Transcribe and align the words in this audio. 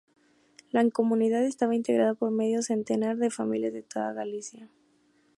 La 0.71 0.89
comunidad 0.89 1.43
estaba 1.45 1.75
integrada 1.75 2.15
por 2.15 2.31
medio 2.31 2.63
centenar 2.63 3.17
de 3.17 3.29
familias 3.29 3.73
de 3.73 3.83
toda 3.83 4.13
Galicia. 4.13 4.67